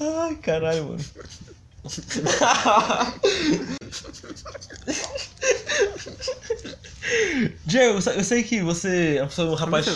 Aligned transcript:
Ai, 0.00 0.34
caralho, 0.36 0.84
mano. 0.88 1.04
Diego, 7.64 8.00
eu 8.10 8.24
sei- 8.24 8.42
que 8.42 8.60
você 8.62 9.16
é 9.18 9.42
um 9.42 9.54
rapaz 9.54 9.86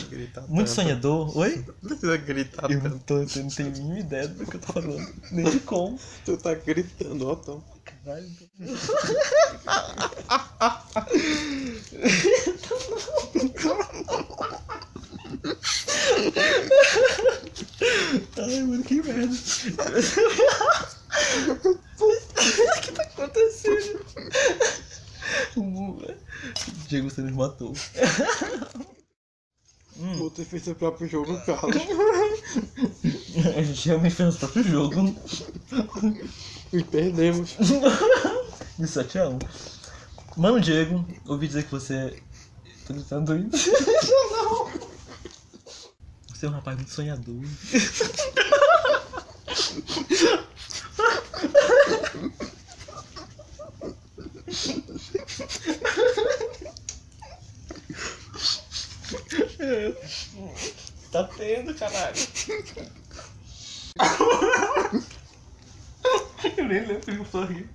muito 0.49 0.71
sonhador. 0.71 1.37
Oi? 1.37 1.65
Não 1.83 1.89
precisa 1.91 2.17
gritar 2.17 2.71
Eu 2.71 2.81
não, 2.83 2.99
tô, 2.99 3.19
eu 3.19 3.27
não 3.37 3.49
tenho 3.49 3.69
a 3.69 3.73
mínima 3.73 3.99
ideia 3.99 4.29
do 4.29 4.47
que 4.47 4.57
eu 4.57 4.61
tô 4.61 4.73
falando. 4.73 5.07
Nem 5.31 5.45
de 5.51 5.61
como. 5.61 5.99
Tu 6.25 6.37
tá 6.37 6.55
gritando, 6.55 7.29
ó, 7.29 7.35
Tom. 7.37 7.63
Caralho. 7.85 8.29
Ai, 18.39 18.63
mano, 18.63 18.83
que 18.83 19.03
merda. 19.03 19.35
O 22.01 22.81
que 22.81 22.93
tá 22.93 23.03
acontecendo? 23.03 24.05
O 25.57 25.99
Diego, 26.89 27.11
você 27.11 27.23
nos 27.23 27.33
matou. 27.33 27.75
Você 30.19 30.45
fez 30.45 30.65
seu 30.65 30.75
próprio 30.75 31.09
jogo, 31.09 31.39
Carlos. 31.45 31.77
A 33.57 33.63
gente 33.63 33.87
realmente 33.87 34.15
fez 34.15 34.27
nosso 34.27 34.39
próprio 34.39 34.65
jogo. 34.65 35.15
E 36.73 36.83
perdemos. 36.83 37.57
De 38.79 38.87
7 38.89 39.19
a 39.19 39.29
1. 39.29 39.39
Mano, 40.37 40.61
Diego, 40.61 41.07
ouvi 41.27 41.47
dizer 41.47 41.65
que 41.65 41.71
você. 41.71 42.19
Tô 42.87 42.95
gritando 42.95 43.33
ainda. 43.33 43.57
Você 43.57 43.71
é 46.47 46.49
um 46.49 46.53
rapaz 46.53 46.77
muito 46.77 46.93
sonhador. 46.93 47.43
Tá 61.13 61.25
tendo, 61.37 61.75
caralho. 61.75 62.17
Eu 66.57 66.65
nem 66.65 66.87
lembro 66.87 67.01
que 67.01 67.11
eu 67.11 67.27
sorri. 67.27 67.69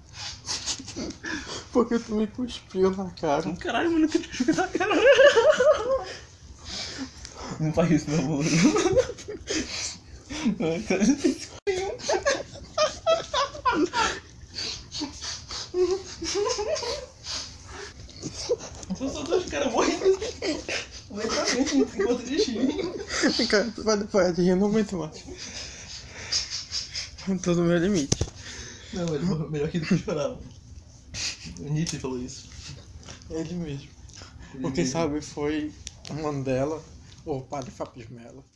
Porque 1.71 1.99
tu 1.99 2.15
me 2.15 2.27
cuspiu 2.27 2.89
na 2.91 3.11
cara. 3.11 3.55
Caralho, 3.57 3.91
mano, 3.91 4.09
que 4.09 4.19
te 4.19 4.51
na 4.51 4.67
cara. 4.67 4.96
Não 7.59 7.73
faz 7.73 7.91
isso, 7.91 8.09
meu 8.09 8.19
amor. 8.19 8.45
Ai, 10.59 10.83
cara. 10.87 11.03
São 18.97 19.09
só 19.09 19.23
dois 19.23 19.45
caras 19.49 19.71
morrendo. 19.71 20.19
Lentamente, 21.11 21.77
enquanto. 21.77 23.47
Cara, 23.49 23.71
tu 23.75 23.83
vai 23.83 24.03
parar 24.05 24.31
de 24.31 24.41
rir, 24.43 24.55
não 24.55 24.67
aguento 24.67 24.97
mais. 24.97 25.23
Tô 27.41 27.53
no 27.55 27.63
meu 27.63 27.77
limite. 27.77 28.17
Não, 28.93 29.15
ele 29.15 29.25
morreu 29.25 29.49
melhor 29.49 29.69
que 29.69 29.79
do 29.79 29.85
que 29.85 29.93
eu 29.93 29.97
esperava. 29.97 30.39
O 31.59 31.63
Nietzsche 31.63 31.99
falou 31.99 32.21
isso. 32.21 32.49
Ele 33.29 33.53
mesmo. 33.55 33.89
Ele 34.53 34.61
Porque 34.61 34.81
mesmo. 34.81 34.93
sabe, 34.93 35.21
foi 35.21 35.71
Mandela 36.21 36.81
ou 37.27 37.45
Padre 37.47 37.71
Fábio 37.71 38.07
Melo. 38.09 38.49